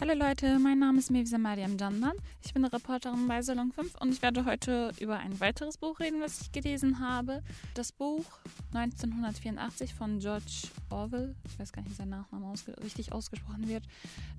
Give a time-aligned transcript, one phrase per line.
[0.00, 2.14] Hallo Leute, mein Name ist Mevisa Mariam Jandan.
[2.42, 6.00] Ich bin eine Reporterin bei Salon 5 und ich werde heute über ein weiteres Buch
[6.00, 7.42] reden, was ich gelesen habe.
[7.74, 8.24] Das Buch
[8.72, 13.84] 1984 von George Orwell, ich weiß gar nicht, wie sein Nachname ausge richtig ausgesprochen wird,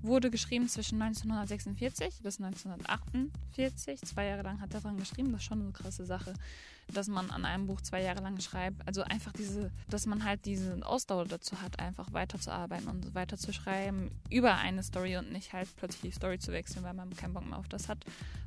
[0.02, 4.00] wurde geschrieben zwischen 1946 bis 1948.
[4.02, 5.32] Zwei Jahre lang hat er daran geschrieben.
[5.32, 6.34] Das ist schon eine krasse Sache,
[6.88, 8.86] dass man an einem Buch zwei Jahre lang schreibt.
[8.86, 13.52] Also einfach diese, dass man halt diese Ausdauer dazu hat, einfach weiterzuarbeiten und weiter zu
[13.52, 17.34] schreiben über eine Story und nicht halt plötzlich die Story zu wechseln, weil man keinen
[17.34, 17.91] Bock mehr auf das hat,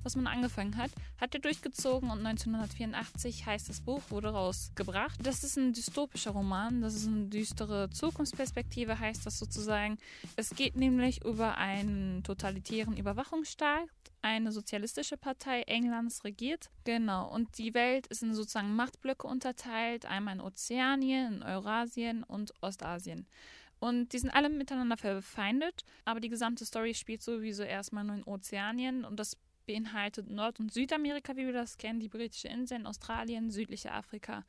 [0.04, 0.92] was man angefangen hat.
[1.20, 5.20] Hat er durchgezogen und 1984 heißt das Buch, wurde rausgebracht.
[5.22, 9.98] Das ist ein dystopischer Roman, das ist eine düstere Zukunftsperspektive, heißt das sozusagen.
[10.36, 13.90] Es geht nämlich über einen totalitären Überwachungsstaat,
[14.22, 16.70] eine sozialistische Partei Englands regiert.
[16.84, 17.32] Genau.
[17.32, 20.06] Und die Welt ist in sozusagen Machtblöcke unterteilt.
[20.06, 23.28] Einmal in Ozeanien, in Eurasien und Ostasien.
[23.86, 28.24] Und die sind alle miteinander verfeindet, aber die gesamte Story spielt sowieso erstmal nur in
[28.24, 29.38] Ozeanien und das
[29.68, 34.44] beinhaltet Nord- und Südamerika, wie wir das kennen, die britische Inseln, Australien, südliche Afrika.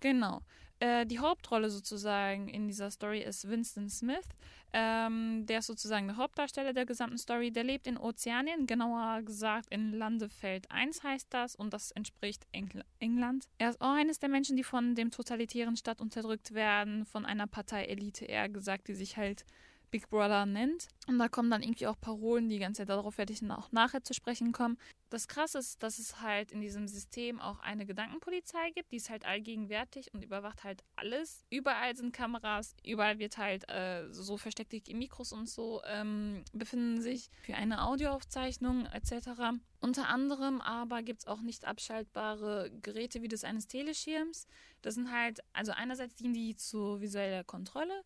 [0.00, 0.40] Genau.
[0.82, 4.26] Äh, die Hauptrolle sozusagen in dieser Story ist Winston Smith.
[4.72, 7.52] Ähm, der ist sozusagen der Hauptdarsteller der gesamten Story.
[7.52, 12.82] Der lebt in Ozeanien, genauer gesagt in Landefeld 1 heißt das und das entspricht Engl
[12.98, 13.46] England.
[13.58, 17.46] Er ist auch eines der Menschen, die von dem totalitären Staat unterdrückt werden, von einer
[17.46, 19.44] Parteielite eher gesagt, die sich halt
[19.92, 20.88] Big Brother nennt.
[21.06, 24.02] Und da kommen dann irgendwie auch Parolen die ganze Zeit, darauf werde ich auch nachher
[24.02, 24.78] zu sprechen kommen.
[25.10, 29.10] Das Krasse ist, dass es halt in diesem System auch eine Gedankenpolizei gibt, die ist
[29.10, 31.44] halt allgegenwärtig und überwacht halt alles.
[31.50, 37.28] Überall sind Kameras, überall wird halt äh, so versteckte Mikros und so ähm, befinden sich
[37.42, 39.58] für eine Audioaufzeichnung etc.
[39.80, 44.46] Unter anderem aber gibt es auch nicht abschaltbare Geräte wie das eines Teleschirms.
[44.80, 48.02] Das sind halt, also einerseits dienen die zur visueller Kontrolle,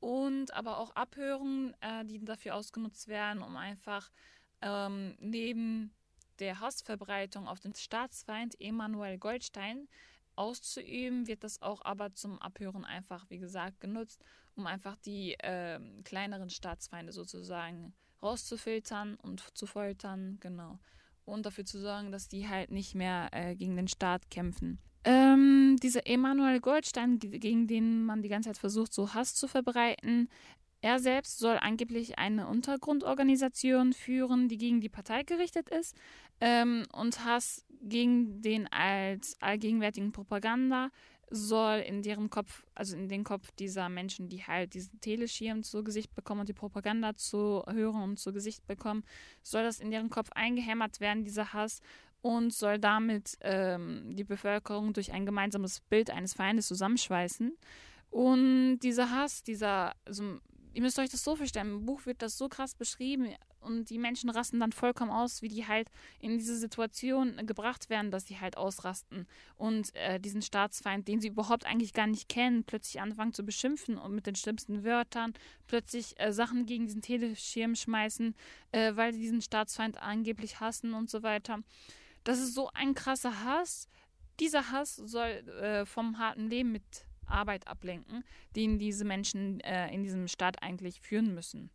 [0.00, 4.10] und aber auch Abhören, äh, die dafür ausgenutzt werden, um einfach
[4.62, 5.92] ähm, neben
[6.38, 9.88] der Hassverbreitung auf den Staatsfeind Emanuel Goldstein
[10.36, 14.24] auszuüben, wird das auch aber zum Abhören einfach, wie gesagt, genutzt,
[14.56, 20.78] um einfach die äh, kleineren Staatsfeinde sozusagen rauszufiltern und zu foltern, genau.
[21.24, 24.78] Und dafür zu sorgen, dass die halt nicht mehr äh, gegen den Staat kämpfen.
[25.04, 30.28] Ähm, dieser Emanuel Goldstein, gegen den man die ganze Zeit versucht, so Hass zu verbreiten,
[30.82, 35.94] er selbst soll angeblich eine Untergrundorganisation führen, die gegen die Partei gerichtet ist
[36.40, 40.90] ähm, und Hass gegen den als allgegenwärtigen Propaganda
[41.30, 45.84] soll in deren Kopf, also in den Kopf dieser Menschen, die halt diesen Teleschirm zu
[45.84, 49.04] Gesicht bekommen und die Propaganda zu hören und zu Gesicht bekommen,
[49.42, 51.80] soll das in deren Kopf eingehämmert werden, dieser Hass,
[52.22, 57.56] und soll damit ähm, die Bevölkerung durch ein gemeinsames Bild eines Feindes zusammenschweißen.
[58.10, 60.40] Und dieser Hass, dieser, also
[60.74, 63.28] ihr müsst euch das so vorstellen, im Buch wird das so krass beschrieben
[63.60, 68.10] und die Menschen rasten dann vollkommen aus, wie die halt in diese Situation gebracht werden,
[68.10, 69.26] dass sie halt ausrasten
[69.56, 73.98] und äh, diesen Staatsfeind, den sie überhaupt eigentlich gar nicht kennen, plötzlich anfangen zu beschimpfen
[73.98, 75.34] und mit den schlimmsten Wörtern
[75.66, 78.34] plötzlich äh, Sachen gegen diesen Teleschirm schmeißen,
[78.72, 81.60] äh, weil sie diesen Staatsfeind angeblich hassen und so weiter.
[82.24, 83.88] Das ist so ein krasser Hass.
[84.38, 88.24] Dieser Hass soll äh, vom harten Leben mit Arbeit ablenken,
[88.56, 91.70] den diese Menschen äh, in diesem Staat eigentlich führen müssen.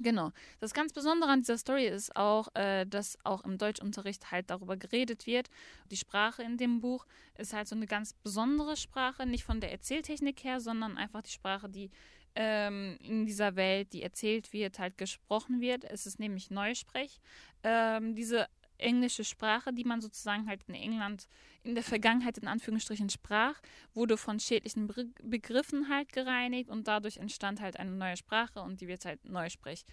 [0.00, 0.32] Genau.
[0.58, 4.76] Das ganz Besondere an dieser Story ist auch, äh, dass auch im Deutschunterricht halt darüber
[4.76, 5.48] geredet wird.
[5.90, 7.06] Die Sprache in dem Buch
[7.38, 11.30] ist halt so eine ganz besondere Sprache, nicht von der Erzähltechnik her, sondern einfach die
[11.30, 11.90] Sprache, die
[12.34, 15.84] ähm, in dieser Welt, die erzählt wird, halt gesprochen wird.
[15.84, 17.20] Es ist nämlich Neusprech.
[17.62, 18.48] Ähm, diese
[18.82, 21.28] englische Sprache, die man sozusagen halt in England
[21.62, 23.60] in der Vergangenheit in Anführungsstrichen sprach,
[23.94, 28.80] wurde von schädlichen Be Begriffen halt gereinigt und dadurch entstand halt eine neue Sprache und
[28.80, 29.84] die wird halt Neusprech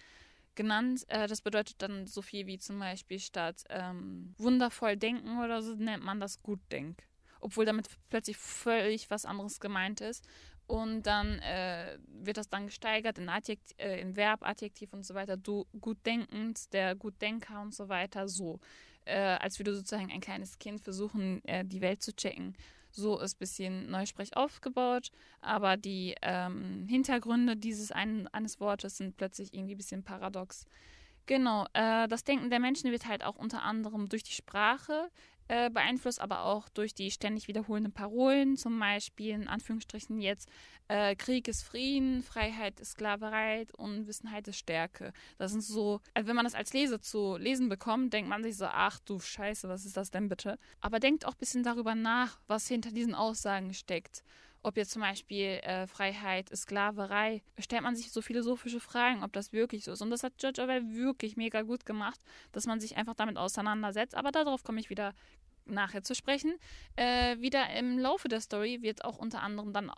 [0.54, 1.04] genannt.
[1.08, 5.74] Äh, das bedeutet dann so viel wie zum Beispiel statt ähm, wundervoll denken oder so
[5.74, 7.02] nennt man das Gutdenk.
[7.40, 10.26] Obwohl damit plötzlich völlig was anderes gemeint ist.
[10.70, 15.14] Und dann äh, wird das dann gesteigert in, Adjekt, äh, in Verb, Adjektiv und so
[15.14, 15.36] weiter.
[15.36, 18.28] Du gut denkend, der Gutdenker und so weiter.
[18.28, 18.60] So.
[19.04, 22.56] Äh, als würde sozusagen ein kleines Kind versuchen, äh, die Welt zu checken.
[22.92, 25.10] So ist ein bisschen Neusprech aufgebaut,
[25.40, 30.66] aber die ähm, Hintergründe dieses einen, eines Wortes sind plötzlich irgendwie ein bisschen paradox.
[31.26, 35.10] Genau, äh, das Denken der Menschen wird halt auch unter anderem durch die Sprache
[35.50, 40.48] äh, beeinflusst, aber auch durch die ständig wiederholenden Parolen, zum Beispiel in Anführungsstrichen jetzt
[40.86, 45.12] äh, Krieg ist Frieden, Freiheit ist Sklaverei, Unwissenheit ist Stärke.
[45.38, 48.56] Das sind so, also wenn man das als Leser zu lesen bekommt, denkt man sich
[48.56, 50.56] so, ach du Scheiße, was ist das denn bitte?
[50.80, 54.22] Aber denkt auch ein bisschen darüber nach, was hinter diesen Aussagen steckt.
[54.62, 59.52] Ob jetzt zum Beispiel äh, Freiheit Sklaverei, stellt man sich so philosophische Fragen, ob das
[59.52, 60.02] wirklich so ist.
[60.02, 62.20] Und das hat George Orwell wirklich mega gut gemacht,
[62.52, 64.14] dass man sich einfach damit auseinandersetzt.
[64.14, 65.14] Aber darauf komme ich wieder
[65.64, 66.54] nachher zu sprechen.
[66.96, 69.90] Äh, wieder im Laufe der Story wird auch unter anderem dann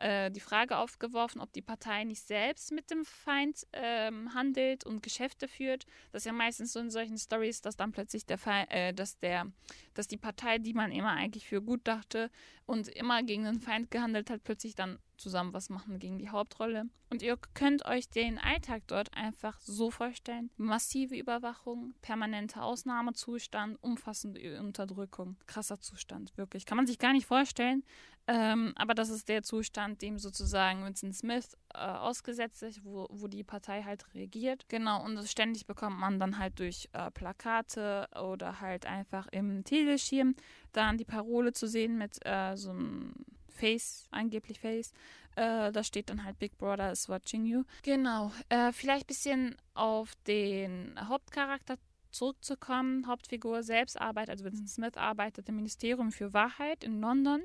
[0.00, 5.02] äh, die Frage aufgeworfen, ob die Partei nicht selbst mit dem Feind ähm, handelt und
[5.02, 5.86] Geschäfte führt.
[6.12, 9.18] Das ist ja meistens so in solchen Stories, dass dann plötzlich der Feind, äh, dass
[9.18, 9.46] der,
[9.94, 12.30] dass die Partei, die man immer eigentlich für gut dachte
[12.66, 16.84] und immer gegen den Feind gehandelt hat, plötzlich dann zusammen was machen gegen die Hauptrolle.
[17.10, 20.50] Und ihr könnt euch den Alltag dort einfach so vorstellen.
[20.56, 25.36] Massive Überwachung, permanenter Ausnahmezustand, umfassende Unterdrückung.
[25.46, 26.66] Krasser Zustand, wirklich.
[26.66, 27.84] Kann man sich gar nicht vorstellen.
[28.26, 33.26] Ähm, aber das ist der Zustand, dem sozusagen Vincent Smith äh, ausgesetzt ist, wo, wo
[33.26, 34.68] die Partei halt regiert.
[34.68, 39.64] Genau, und das ständig bekommt man dann halt durch äh, Plakate oder halt einfach im
[39.64, 40.36] Teleschirm
[40.70, 43.14] dann die Parole zu sehen mit äh, so einem
[43.60, 44.92] Face, angeblich Face.
[45.36, 47.64] Äh, da steht dann halt Big Brother is watching you.
[47.82, 48.32] Genau.
[48.48, 51.76] Äh, vielleicht ein bisschen auf den Hauptcharakter
[52.10, 53.06] zurückzukommen.
[53.06, 57.42] Hauptfigur selbst arbeitet, also Vincent Smith arbeitet im Ministerium für Wahrheit in London.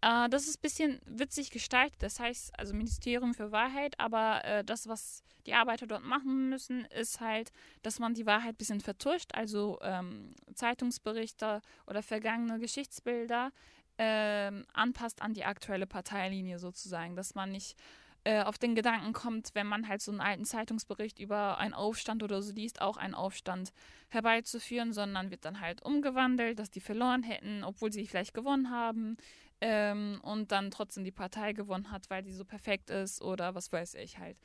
[0.00, 2.02] Äh, das ist ein bisschen witzig gestaltet.
[2.02, 6.84] Das heißt, also Ministerium für Wahrheit, aber äh, das, was die Arbeiter dort machen müssen,
[6.86, 7.50] ist halt,
[7.82, 13.50] dass man die Wahrheit ein bisschen vertuscht, also ähm, Zeitungsberichte oder vergangene Geschichtsbilder
[13.98, 17.76] ähm, anpasst an die aktuelle Parteilinie sozusagen, dass man nicht
[18.24, 22.22] äh, auf den Gedanken kommt, wenn man halt so einen alten Zeitungsbericht über einen Aufstand
[22.22, 23.72] oder so liest, auch einen Aufstand
[24.08, 29.16] herbeizuführen, sondern wird dann halt umgewandelt, dass die verloren hätten, obwohl sie vielleicht gewonnen haben
[29.62, 33.72] ähm, und dann trotzdem die Partei gewonnen hat, weil die so perfekt ist oder was
[33.72, 34.36] weiß ich halt.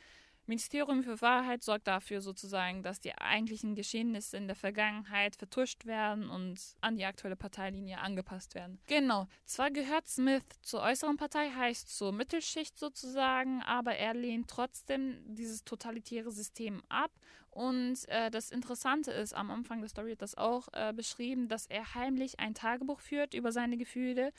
[0.48, 6.30] Ministerium für Wahrheit sorgt dafür sozusagen, dass die eigentlichen Geschehnisse in der Vergangenheit vertuscht werden
[6.30, 8.80] und an die aktuelle Parteilinie angepasst werden.
[8.88, 9.28] Genau.
[9.46, 15.64] Zwar gehört Smith zur äußeren Partei, heißt zur Mittelschicht sozusagen, aber er lehnt trotzdem dieses
[15.64, 17.12] totalitäre System ab.
[17.50, 21.68] Und äh, das Interessante ist, am Anfang der Story wird das auch äh, beschrieben, dass
[21.68, 24.34] er heimlich ein Tagebuch führt über seine Gefühle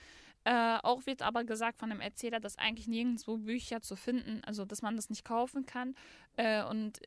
[0.46, 4.64] äh, auch wird aber gesagt von dem Erzähler, dass eigentlich nirgendwo Bücher zu finden, also
[4.64, 5.96] dass man das nicht kaufen kann
[6.36, 7.00] äh, und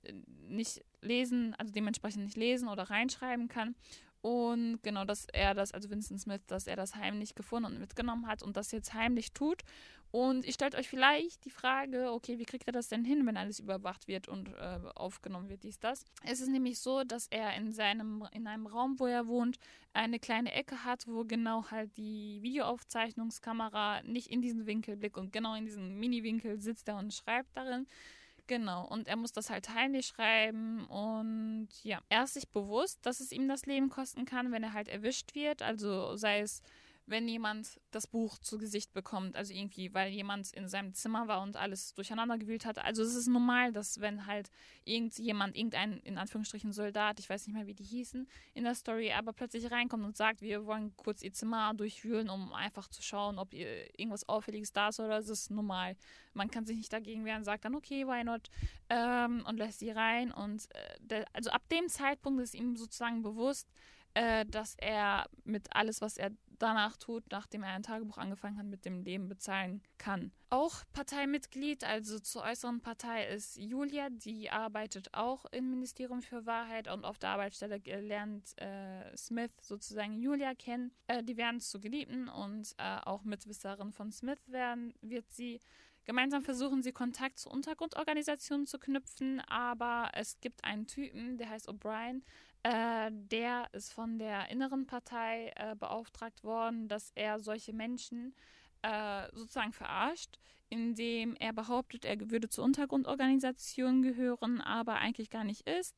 [0.49, 3.75] nicht lesen, also dementsprechend nicht lesen oder reinschreiben kann.
[4.21, 8.27] Und genau, dass er das, also Vincent Smith, dass er das heimlich gefunden und mitgenommen
[8.27, 9.63] hat und das jetzt heimlich tut.
[10.11, 13.37] Und ihr stellt euch vielleicht die Frage, okay, wie kriegt er das denn hin, wenn
[13.37, 16.03] alles überwacht wird und äh, aufgenommen wird, dies, das?
[16.23, 19.59] Es ist nämlich so, dass er in seinem, in einem Raum, wo er wohnt,
[19.93, 25.31] eine kleine Ecke hat, wo genau halt die Videoaufzeichnungskamera nicht in diesen Winkel blickt und
[25.31, 27.85] genau in diesem Mini-Winkel sitzt er und schreibt darin.
[28.49, 33.19] Genau, und er muss das halt heimlich schreiben und ja, er ist sich bewusst, dass
[33.19, 36.63] es ihm das Leben kosten kann, wenn er halt erwischt wird, also sei es
[37.09, 41.41] wenn jemand das Buch zu Gesicht bekommt, also irgendwie, weil jemand in seinem Zimmer war
[41.41, 42.77] und alles durcheinander gewühlt hat.
[42.77, 44.49] Also es ist normal, dass wenn halt
[44.85, 49.11] irgendjemand, irgendein, in Anführungsstrichen Soldat, ich weiß nicht mehr, wie die hießen, in der Story,
[49.11, 53.39] aber plötzlich reinkommt und sagt, wir wollen kurz ihr Zimmer durchwühlen, um einfach zu schauen,
[53.39, 55.95] ob irgendwas Auffälliges da ist oder es ist normal.
[56.33, 58.49] Man kann sich nicht dagegen wehren, sagt dann, okay, why not,
[58.89, 60.31] ähm, und lässt sie rein.
[60.31, 63.67] Und äh, der, also ab dem Zeitpunkt ist ihm sozusagen bewusst,
[64.13, 68.65] äh, dass er mit alles, was er danach tut, nachdem er ein Tagebuch angefangen hat,
[68.65, 70.31] mit dem Leben bezahlen kann.
[70.49, 74.09] Auch Parteimitglied, also zur äußeren Partei, ist Julia.
[74.09, 80.19] Die arbeitet auch im Ministerium für Wahrheit und auf der Arbeitsstelle lernt äh, Smith sozusagen
[80.19, 80.91] Julia kennen.
[81.07, 85.59] Äh, die werden zu Geliebten und äh, auch Mitwisserin von Smith werden, wird sie.
[86.05, 91.69] Gemeinsam versuchen sie Kontakt zu Untergrundorganisationen zu knüpfen, aber es gibt einen Typen, der heißt
[91.69, 92.23] O'Brien,
[92.63, 98.33] äh, der ist von der inneren Partei äh, beauftragt worden, dass er solche Menschen
[98.81, 100.37] äh, sozusagen verarscht,
[100.69, 105.95] indem er behauptet, er würde zur Untergrundorganisation gehören, aber eigentlich gar nicht ist.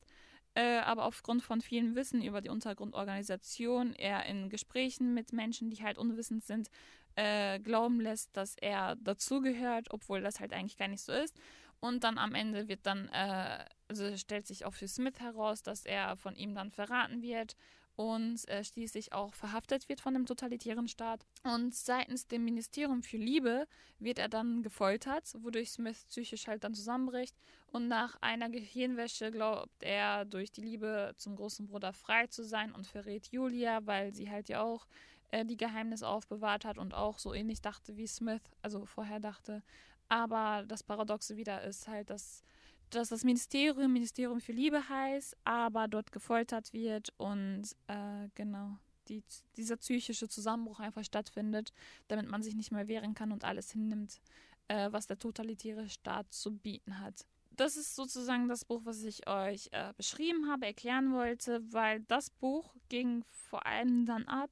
[0.54, 5.82] Äh, aber aufgrund von vielem Wissen über die Untergrundorganisation er in Gesprächen mit Menschen, die
[5.82, 6.70] halt unwissend sind,
[7.16, 11.38] äh, glauben lässt, dass er dazugehört, obwohl das halt eigentlich gar nicht so ist.
[11.82, 15.84] Und dann am Ende wird dann, äh, also stellt sich auch für Smith heraus, dass
[15.84, 17.56] er von ihm dann verraten wird
[17.96, 21.26] und äh, schließlich auch verhaftet wird von dem totalitären Staat.
[21.42, 23.66] Und seitens dem Ministerium für Liebe
[23.98, 27.34] wird er dann gefoltert, wodurch Smith psychisch halt dann zusammenbricht.
[27.72, 32.70] Und nach einer Gehirnwäsche glaubt er, durch die Liebe zum großen Bruder frei zu sein
[32.70, 34.86] und verrät Julia, weil sie halt ja auch
[35.32, 39.64] äh, die Geheimnisse aufbewahrt hat und auch so ähnlich dachte wie Smith, also vorher dachte.
[40.12, 42.44] Aber das Paradoxe wieder ist halt, dass,
[42.90, 48.76] dass das Ministerium Ministerium für Liebe heißt, aber dort gefoltert wird und äh, genau
[49.08, 49.24] die,
[49.56, 51.72] dieser psychische Zusammenbruch einfach stattfindet,
[52.08, 54.20] damit man sich nicht mehr wehren kann und alles hinnimmt,
[54.68, 57.24] äh, was der totalitäre Staat zu bieten hat.
[57.56, 62.28] Das ist sozusagen das Buch, was ich euch äh, beschrieben habe, erklären wollte, weil das
[62.28, 64.50] Buch ging vor allem dann ab,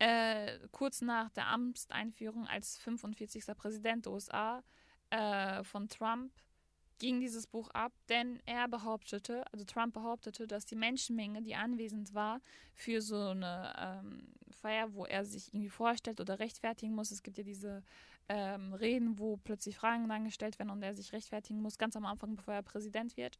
[0.00, 3.46] äh, kurz nach der Amtseinführung als 45.
[3.56, 4.64] Präsident der USA
[5.10, 6.32] äh, von Trump
[6.98, 12.14] ging dieses Buch ab, denn er behauptete, also Trump behauptete, dass die Menschenmenge, die anwesend
[12.14, 12.40] war
[12.74, 17.10] für so eine ähm, Feier, wo er sich irgendwie vorstellt oder rechtfertigen muss.
[17.10, 17.82] Es gibt ja diese
[18.28, 22.06] ähm, Reden, wo plötzlich Fragen dann gestellt werden und er sich rechtfertigen muss, ganz am
[22.06, 23.38] Anfang, bevor er Präsident wird.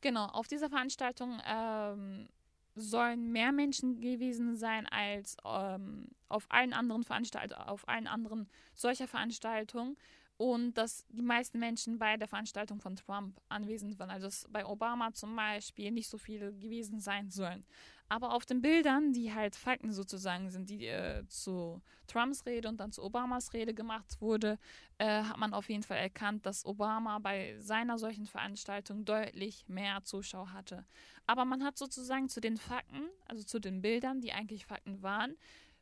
[0.00, 2.28] Genau, auf dieser Veranstaltung ähm,
[2.76, 9.08] sollen mehr Menschen gewesen sein als ähm, auf allen anderen Veranstaltungen, auf allen anderen solcher
[9.08, 9.96] Veranstaltungen
[10.38, 14.08] und dass die meisten Menschen bei der Veranstaltung von Trump anwesend waren.
[14.08, 17.66] Also dass bei Obama zum Beispiel nicht so viele gewesen sein sollen.
[18.08, 22.78] Aber auf den Bildern, die halt Fakten sozusagen sind, die äh, zu Trumps Rede und
[22.78, 24.58] dann zu Obamas Rede gemacht wurde,
[24.96, 30.04] äh, hat man auf jeden Fall erkannt, dass Obama bei seiner solchen Veranstaltung deutlich mehr
[30.04, 30.86] Zuschauer hatte.
[31.26, 35.36] Aber man hat sozusagen zu den Fakten, also zu den Bildern, die eigentlich Fakten waren,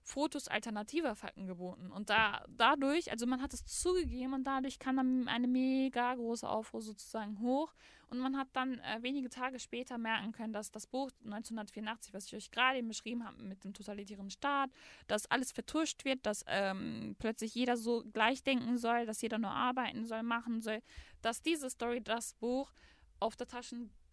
[0.06, 1.90] Fotos alternativer Fakten geboten.
[1.90, 6.48] Und da, dadurch, also man hat es zugegeben und dadurch kam dann eine mega große
[6.48, 7.74] Aufruhr sozusagen hoch.
[8.08, 12.26] Und man hat dann äh, wenige Tage später merken können, dass das Buch 1984, was
[12.26, 14.70] ich euch gerade eben beschrieben habe, mit dem totalitären Staat,
[15.08, 19.50] dass alles vertuscht wird, dass ähm, plötzlich jeder so gleich denken soll, dass jeder nur
[19.50, 20.82] arbeiten soll, machen soll,
[21.20, 22.72] dass diese Story, das Buch,
[23.18, 23.48] auf der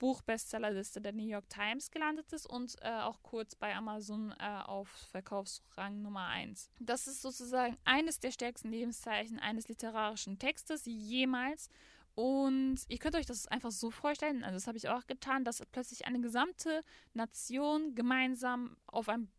[0.03, 4.89] Taschenbuch-Bestsellerliste der New York Times gelandet ist und äh, auch kurz bei Amazon äh, auf
[5.11, 6.69] Verkaufsrang Nummer 1.
[6.79, 11.69] Das ist sozusagen eines der stärksten Lebenszeichen eines literarischen Textes jemals.
[12.15, 15.65] Und ihr könnt euch das einfach so vorstellen, also das habe ich auch getan, dass
[15.71, 16.83] plötzlich eine gesamte
[17.13, 19.31] Nation gemeinsam auf ein,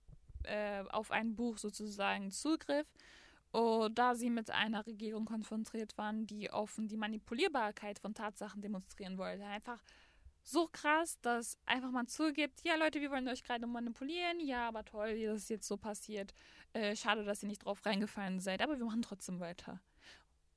[0.43, 2.87] äh, auf ein Buch sozusagen zugriff
[3.93, 9.45] da sie mit einer Regierung konfrontiert waren, die offen die Manipulierbarkeit von Tatsachen demonstrieren wollte.
[9.45, 9.81] Einfach
[10.45, 14.85] so krass, dass einfach man zugibt, ja Leute, wir wollen euch gerade manipulieren, ja, aber
[14.85, 16.35] toll, dass es jetzt so passiert.
[16.75, 19.81] Äh, schade, dass ihr nicht drauf reingefallen seid, aber wir machen trotzdem weiter.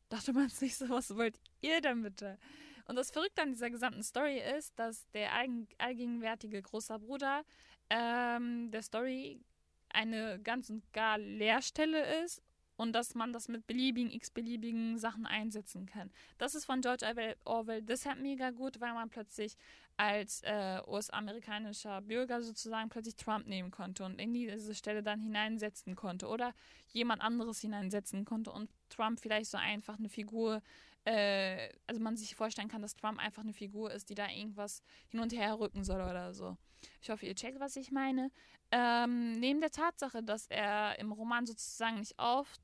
[0.09, 2.37] Dachte man sich so, was wollt ihr denn bitte?
[2.85, 7.43] Und das Verrückte an dieser gesamten Story ist, dass der allgegenwärtige großer Bruder
[7.89, 9.41] ähm, der Story
[9.89, 12.41] eine ganz und gar Leerstelle ist
[12.77, 16.11] und dass man das mit beliebigen, x-beliebigen Sachen einsetzen kann.
[16.37, 17.05] Das ist von George
[17.43, 19.57] Orwell deshalb mega gut, weil man plötzlich
[19.97, 25.95] als äh, US-amerikanischer Bürger sozusagen plötzlich Trump nehmen konnte und in diese Stelle dann hineinsetzen
[25.95, 26.53] konnte oder
[26.89, 30.61] jemand anderes hineinsetzen konnte und Trump vielleicht so einfach eine Figur,
[31.05, 34.83] äh, also man sich vorstellen kann, dass Trump einfach eine Figur ist, die da irgendwas
[35.07, 36.57] hin und her rücken soll oder so.
[37.01, 38.29] Ich hoffe, ihr checkt, was ich meine.
[38.71, 42.61] Ähm, neben der Tatsache, dass er im Roman sozusagen nicht auftaucht,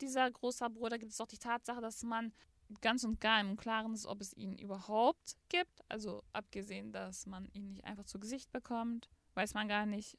[0.00, 2.32] dieser großer Bruder, gibt es auch die Tatsache, dass man
[2.80, 5.82] ganz und gar im Klaren ist, ob es ihn überhaupt gibt.
[5.88, 10.18] Also abgesehen, dass man ihn nicht einfach zu Gesicht bekommt, weiß man gar nicht.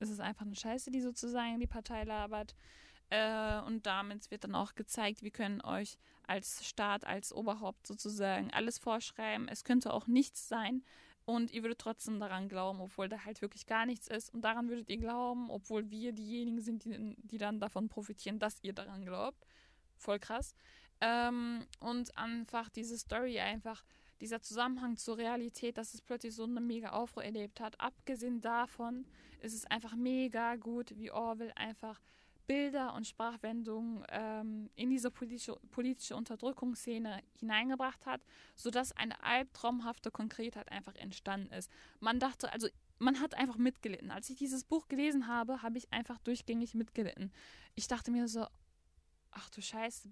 [0.00, 2.54] Es ist einfach eine Scheiße, die sozusagen die Partei labert.
[3.10, 8.52] Äh, und damit wird dann auch gezeigt, wir können euch als Staat, als Oberhaupt sozusagen
[8.52, 9.48] alles vorschreiben.
[9.48, 10.84] Es könnte auch nichts sein,
[11.28, 14.32] und ihr würdet trotzdem daran glauben, obwohl da halt wirklich gar nichts ist.
[14.32, 18.64] Und daran würdet ihr glauben, obwohl wir diejenigen sind, die, die dann davon profitieren, dass
[18.64, 19.44] ihr daran glaubt.
[19.98, 20.54] Voll krass.
[21.02, 23.84] Ähm, und einfach diese Story einfach,
[24.22, 27.78] dieser Zusammenhang zur Realität, dass es plötzlich so eine mega Aufruhr erlebt hat.
[27.78, 29.04] Abgesehen davon
[29.42, 32.00] ist es einfach mega gut, wie Orwell einfach
[32.48, 38.22] Bilder und Sprachwendungen ähm, in diese politische, politische Unterdrückungsszene hineingebracht hat,
[38.56, 41.70] sodass eine albtraumhafte Konkretheit einfach entstanden ist.
[42.00, 42.66] Man dachte, also
[42.98, 44.10] man hat einfach mitgelitten.
[44.10, 47.32] Als ich dieses Buch gelesen habe, habe ich einfach durchgängig mitgelitten.
[47.74, 48.46] Ich dachte mir so,
[49.30, 50.10] ach du Scheiße,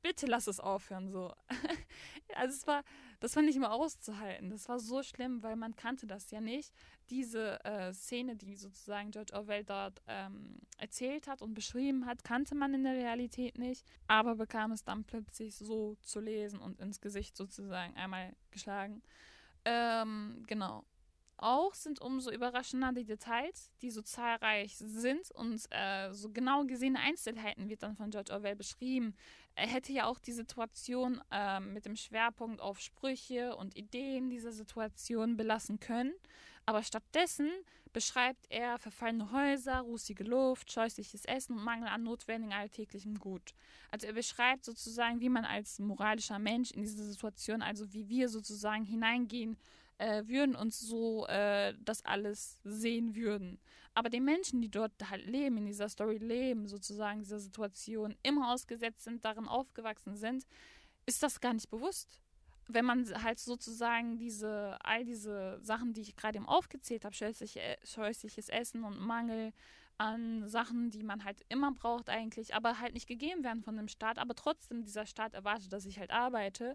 [0.00, 1.34] bitte lass es aufhören so.
[2.36, 2.84] also es war,
[3.20, 4.50] das war nicht mehr auszuhalten.
[4.50, 6.72] Das war so schlimm, weil man kannte das ja nicht.
[7.10, 12.54] Diese äh, Szene, die sozusagen George Orwell dort ähm, erzählt hat und beschrieben hat, kannte
[12.54, 17.00] man in der Realität nicht, aber bekam es dann plötzlich so zu lesen und ins
[17.00, 19.02] Gesicht sozusagen einmal geschlagen.
[19.64, 20.84] Ähm, genau.
[21.40, 26.98] Auch sind umso überraschender die Details, die so zahlreich sind und äh, so genau gesehene
[26.98, 29.14] Einzelheiten wird dann von George Orwell beschrieben.
[29.54, 34.50] Er hätte ja auch die Situation äh, mit dem Schwerpunkt auf Sprüche und Ideen dieser
[34.50, 36.12] Situation belassen können,
[36.66, 37.50] aber stattdessen
[37.92, 43.54] beschreibt er verfallene Häuser, rußige Luft, scheußliches Essen und Mangel an notwendigem alltäglichem Gut.
[43.92, 48.28] Also er beschreibt sozusagen, wie man als moralischer Mensch in diese Situation, also wie wir
[48.28, 49.56] sozusagen hineingehen
[49.98, 53.58] äh, würden und so äh, das alles sehen würden.
[53.94, 58.52] Aber die Menschen, die dort halt leben, in dieser Story leben, sozusagen dieser Situation, immer
[58.52, 60.46] ausgesetzt sind, darin aufgewachsen sind,
[61.06, 62.20] ist das gar nicht bewusst.
[62.68, 68.48] Wenn man halt sozusagen diese, all diese Sachen, die ich gerade eben aufgezählt habe, scheußliches
[68.50, 69.52] Essen und Mangel
[69.98, 73.88] an Sachen, die man halt immer braucht eigentlich, aber halt nicht gegeben werden von dem
[73.88, 76.74] Staat, aber trotzdem dieser Staat erwartet, dass ich halt arbeite.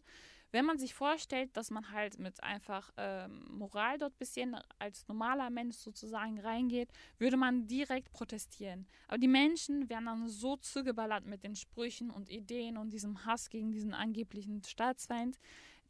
[0.51, 5.49] Wenn man sich vorstellt, dass man halt mit einfach ähm, Moral dort bisschen als normaler
[5.49, 8.85] Mensch sozusagen reingeht, würde man direkt protestieren.
[9.07, 13.49] Aber die Menschen werden dann so zugeballert mit den Sprüchen und Ideen und diesem Hass
[13.49, 15.39] gegen diesen angeblichen Staatsfeind,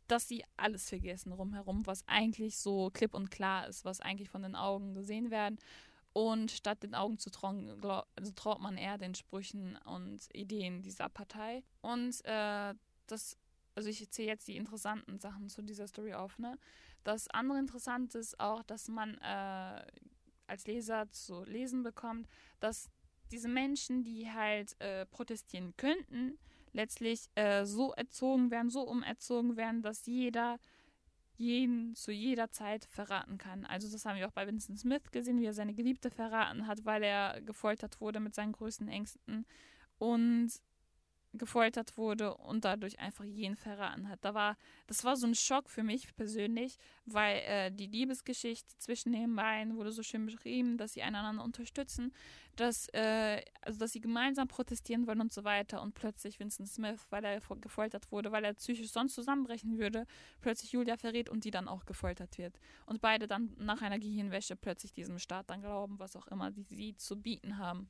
[0.07, 4.43] dass sie alles vergessen rumherum, was eigentlich so klipp und klar ist, was eigentlich von
[4.43, 5.57] den Augen gesehen werden.
[6.13, 7.81] Und statt den Augen zu trauen,
[8.15, 11.63] also traut man eher den Sprüchen und Ideen dieser Partei.
[11.81, 12.75] Und äh,
[13.07, 13.37] das,
[13.73, 16.37] also ich zähle jetzt die interessanten Sachen zu dieser Story auf.
[16.37, 16.59] Ne?
[17.03, 19.85] Das andere Interessante ist auch, dass man äh,
[20.45, 22.27] als Leser zu lesen bekommt,
[22.59, 22.89] dass
[23.31, 26.37] diese Menschen, die halt äh, protestieren könnten,
[26.73, 30.59] letztlich äh, so erzogen werden, so umerzogen werden, dass jeder
[31.37, 33.65] jeden zu jeder Zeit verraten kann.
[33.65, 36.85] Also das haben wir auch bei Vincent Smith gesehen, wie er seine Geliebte verraten hat,
[36.85, 39.45] weil er gefoltert wurde mit seinen größten Ängsten.
[39.97, 40.51] Und
[41.33, 44.19] gefoltert wurde und dadurch einfach jeden verraten hat.
[44.23, 49.11] Da war, das war so ein Schock für mich persönlich, weil äh, die Liebesgeschichte zwischen
[49.13, 52.13] den beiden wurde so schön beschrieben, dass sie einander unterstützen,
[52.55, 55.81] dass, äh, also dass sie gemeinsam protestieren wollen und so weiter.
[55.81, 60.05] Und plötzlich Vincent Smith, weil er gefoltert wurde, weil er psychisch sonst zusammenbrechen würde,
[60.41, 62.59] plötzlich Julia verrät und die dann auch gefoltert wird.
[62.85, 66.63] Und beide dann nach einer Gehirnwäsche plötzlich diesem Staat dann glauben, was auch immer die
[66.63, 67.89] sie zu bieten haben.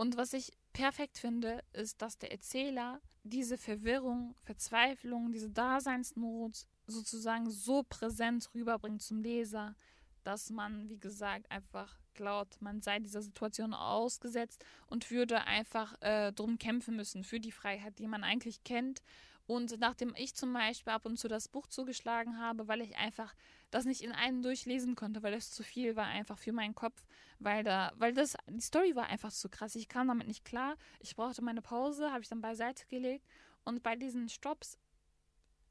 [0.00, 7.50] Und was ich perfekt finde, ist, dass der Erzähler diese Verwirrung, Verzweiflung, diese Daseinsnot sozusagen
[7.50, 9.76] so präsent rüberbringt zum Leser,
[10.24, 16.32] dass man, wie gesagt, einfach glaubt, man sei dieser Situation ausgesetzt und würde einfach äh,
[16.32, 19.02] drum kämpfen müssen für die Freiheit, die man eigentlich kennt.
[19.46, 23.34] Und nachdem ich zum Beispiel ab und zu das Buch zugeschlagen habe, weil ich einfach
[23.70, 27.04] das nicht in einem durchlesen konnte, weil es zu viel war einfach für meinen Kopf,
[27.38, 29.74] weil da, weil das, die Story war einfach zu krass.
[29.74, 30.76] Ich kam damit nicht klar.
[30.98, 33.24] Ich brauchte meine Pause, habe ich dann beiseite gelegt.
[33.64, 34.78] Und bei diesen Stops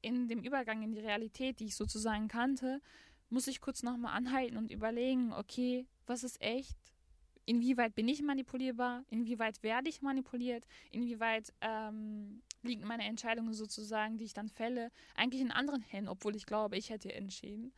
[0.02, 2.82] in dem Übergang in die Realität, die ich sozusagen kannte,
[3.30, 6.78] muss ich kurz nochmal anhalten und überlegen, okay, was ist echt?
[7.46, 9.04] Inwieweit bin ich manipulierbar?
[9.10, 10.66] Inwieweit werde ich manipuliert?
[10.92, 16.36] Inwieweit ähm, liegen meine Entscheidungen sozusagen, die ich dann fälle, eigentlich in anderen Händen, obwohl
[16.36, 17.74] ich glaube, ich hätte entschieden.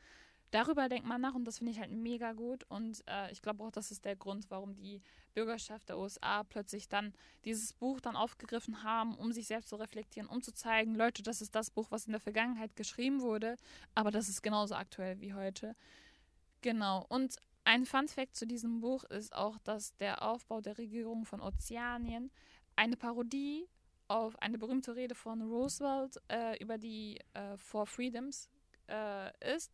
[0.51, 2.65] Darüber denkt man nach und das finde ich halt mega gut.
[2.67, 5.01] Und äh, ich glaube auch, das ist der Grund, warum die
[5.33, 7.13] Bürgerschaft der USA plötzlich dann
[7.45, 11.41] dieses Buch dann aufgegriffen haben, um sich selbst zu reflektieren, um zu zeigen, Leute, das
[11.41, 13.55] ist das Buch, was in der Vergangenheit geschrieben wurde,
[13.95, 15.73] aber das ist genauso aktuell wie heute.
[16.59, 17.05] Genau.
[17.07, 21.39] Und ein Fun Fact zu diesem Buch ist auch, dass der Aufbau der Regierung von
[21.39, 22.29] Ozeanien
[22.75, 23.69] eine Parodie
[24.11, 28.49] auf eine berühmte Rede von Roosevelt äh, über die äh, Four Freedoms
[28.89, 29.71] äh, ist.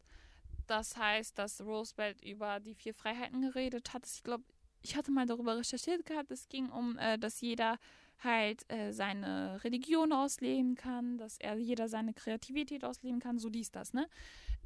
[0.68, 4.06] Das heißt, dass Roosevelt über die vier Freiheiten geredet hat.
[4.06, 4.44] Ich glaube,
[4.82, 6.32] ich hatte mal darüber recherchiert gehabt.
[6.32, 7.80] Es ging um, äh, dass jeder
[8.20, 13.40] halt äh, seine Religion ausleben kann, dass er jeder seine Kreativität ausleben kann.
[13.40, 14.08] So dies das, ne?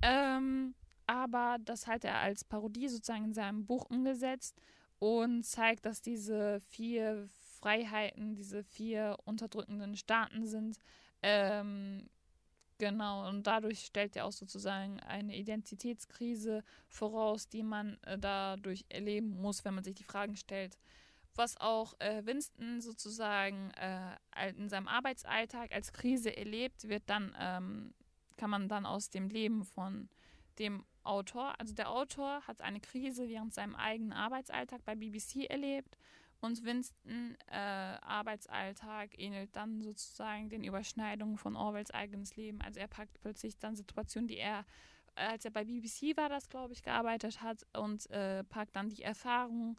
[0.01, 0.75] Ähm,
[1.07, 4.59] aber das hat er als Parodie sozusagen in seinem Buch umgesetzt
[4.99, 7.27] und zeigt, dass diese vier
[7.61, 10.77] Freiheiten, diese vier unterdrückenden Staaten sind.
[11.21, 12.09] Ähm,
[12.77, 19.39] genau, und dadurch stellt er auch sozusagen eine Identitätskrise voraus, die man äh, dadurch erleben
[19.39, 20.77] muss, wenn man sich die Fragen stellt.
[21.35, 27.93] Was auch äh, Winston sozusagen äh, in seinem Arbeitsalltag als Krise erlebt, wird dann, ähm,
[28.37, 30.09] kann man dann aus dem Leben von
[30.59, 35.97] dem Autor, also der Autor hat eine Krise während seinem eigenen Arbeitsalltag bei BBC erlebt
[36.41, 42.61] und Winston äh, Arbeitsalltag ähnelt dann sozusagen den Überschneidungen von Orwells eigenes Leben.
[42.61, 44.65] Also er packt plötzlich dann Situationen, die er,
[45.15, 49.03] als er bei BBC war, das glaube ich, gearbeitet hat und äh, packt dann die
[49.03, 49.77] Erfahrungen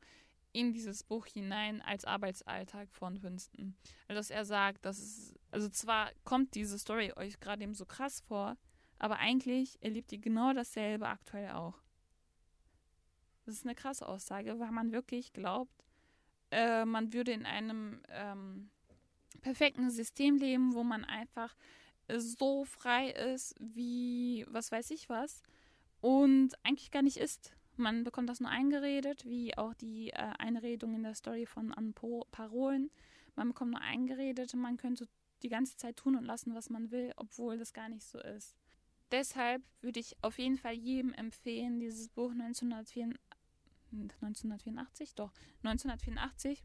[0.52, 3.74] in dieses Buch hinein als Arbeitsalltag von Winston.
[4.06, 7.86] Also dass er sagt, dass es, also zwar kommt diese Story euch gerade eben so
[7.86, 8.56] krass vor,
[8.98, 11.82] aber eigentlich erlebt ihr genau dasselbe aktuell auch.
[13.44, 15.82] Das ist eine krasse Aussage, weil man wirklich glaubt,
[16.52, 18.70] äh, man würde in einem ähm,
[19.40, 21.56] perfekten System leben, wo man einfach
[22.08, 25.42] so frei ist wie was weiß ich was
[26.00, 27.52] und eigentlich gar nicht ist.
[27.76, 31.94] Man bekommt das nur eingeredet, wie auch die äh, Einredung in der Story von An
[31.94, 32.90] Parolen.
[33.34, 35.08] Man bekommt nur eingeredet, man könnte
[35.42, 38.54] die ganze Zeit tun und lassen, was man will, obwohl das gar nicht so ist.
[39.10, 43.18] Deshalb würde ich auf jeden Fall jedem empfehlen, dieses Buch 1984,
[43.92, 46.62] 1984, doch, 1984.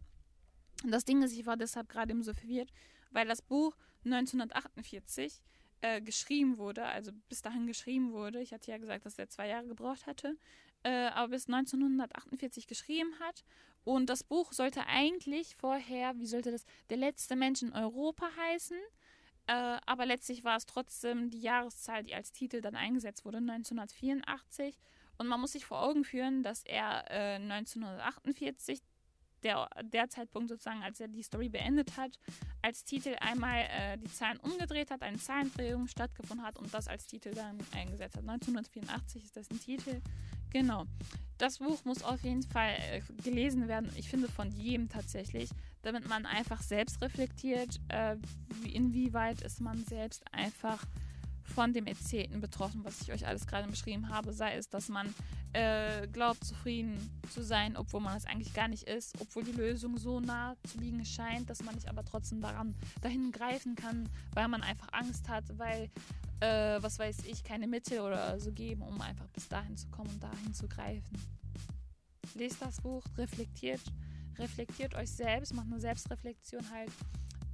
[0.86, 2.72] Das Ding ist, ich war deshalb gerade eben so verwirrt,
[3.12, 5.42] weil das Buch 1948
[5.82, 8.42] äh, geschrieben wurde, also bis dahin geschrieben wurde.
[8.42, 10.38] Ich hatte ja gesagt, dass er zwei Jahre gebraucht hatte,
[10.84, 13.44] äh, aber bis 1948 geschrieben hat.
[13.84, 18.78] Und das Buch sollte eigentlich vorher, wie sollte das, der letzte Mensch in Europa heißen.
[19.48, 24.78] Äh, aber letztlich war es trotzdem die Jahreszahl, die als Titel dann eingesetzt wurde, 1984.
[25.18, 28.82] Und man muss sich vor Augen führen, dass er äh, 1948
[29.44, 32.20] der, der Zeitpunkt sozusagen, als er die Story beendet hat,
[32.62, 37.06] als Titel einmal äh, die Zahlen umgedreht hat, eine Zahlendrehung stattgefunden hat und das als
[37.06, 38.28] Titel dann eingesetzt hat.
[38.28, 40.02] 1984 ist das ein Titel.
[40.50, 40.86] Genau.
[41.38, 43.92] Das Buch muss auf jeden Fall äh, gelesen werden.
[43.96, 45.50] Ich finde von jedem tatsächlich,
[45.84, 48.18] damit man einfach selbst reflektiert, äh,
[48.62, 50.84] wie, inwieweit ist man selbst einfach
[51.48, 55.14] von dem Erzählten betroffen, was ich euch alles gerade beschrieben habe, sei es, dass man
[55.54, 56.98] äh, glaubt, zufrieden
[57.34, 60.78] zu sein, obwohl man es eigentlich gar nicht ist, obwohl die Lösung so nah zu
[60.78, 65.30] liegen scheint, dass man nicht aber trotzdem daran dahin greifen kann, weil man einfach Angst
[65.30, 65.90] hat, weil
[66.40, 70.10] äh, was weiß ich, keine Mittel oder so geben, um einfach bis dahin zu kommen
[70.10, 71.18] und dahin zu greifen.
[72.36, 73.82] Lest das Buch, reflektiert,
[74.38, 76.92] reflektiert euch selbst, macht eine Selbstreflexion halt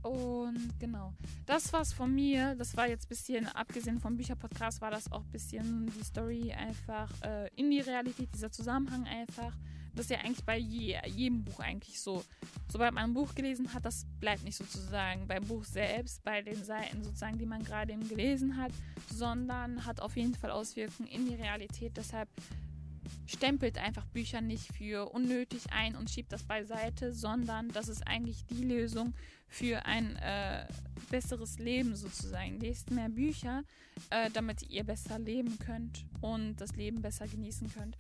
[0.04, 1.14] und genau,
[1.46, 2.56] das war's von mir.
[2.56, 6.52] Das war jetzt ein bisschen, abgesehen vom Bücherpodcast, war das auch ein bisschen die Story
[6.52, 9.54] einfach äh, in die Realität, dieser Zusammenhang einfach.
[9.96, 12.24] Das ist ja eigentlich bei je, jedem Buch eigentlich so.
[12.72, 16.64] Sobald man ein Buch gelesen hat, das bleibt nicht sozusagen beim Buch selbst, bei den
[16.64, 18.72] Seiten sozusagen, die man gerade eben gelesen hat,
[19.14, 21.96] sondern hat auf jeden Fall Auswirkungen in die Realität.
[21.96, 22.28] Deshalb
[23.26, 28.46] stempelt einfach Bücher nicht für unnötig ein und schiebt das beiseite, sondern das ist eigentlich
[28.48, 29.14] die Lösung
[29.48, 30.66] für ein äh,
[31.10, 32.60] besseres Leben sozusagen.
[32.60, 33.64] Lest mehr Bücher,
[34.10, 37.98] äh, damit ihr besser leben könnt und das Leben besser genießen könnt.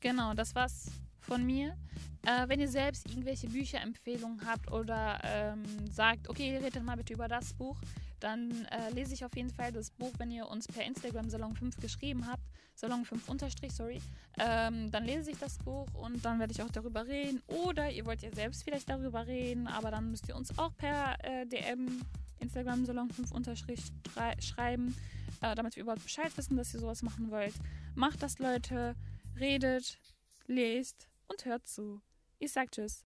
[0.00, 1.76] Genau, das war's von mir.
[2.26, 7.28] Äh, wenn ihr selbst irgendwelche Bücherempfehlungen habt oder ähm, sagt, okay, redet mal bitte über
[7.28, 7.76] das Buch,
[8.20, 11.54] dann äh, lese ich auf jeden Fall das Buch, wenn ihr uns per Instagram Salon
[11.54, 12.42] 5 geschrieben habt,
[12.74, 14.00] Salon 5 unterstrich, sorry,
[14.38, 17.42] ähm, dann lese ich das Buch und dann werde ich auch darüber reden.
[17.46, 21.16] Oder ihr wollt ja selbst vielleicht darüber reden, aber dann müsst ihr uns auch per
[21.24, 22.02] äh, DM
[22.40, 23.80] Instagram Salon 5 unterstrich
[24.40, 24.94] schreiben,
[25.40, 27.54] äh, damit wir überhaupt Bescheid wissen, dass ihr sowas machen wollt.
[27.94, 28.94] Macht das, Leute,
[29.38, 29.98] redet,
[30.46, 32.00] lest und hört zu.
[32.38, 32.96] Ich sag Tschüss.